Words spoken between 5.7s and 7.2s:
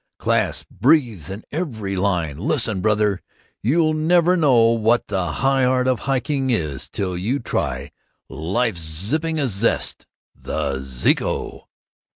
of hiking is till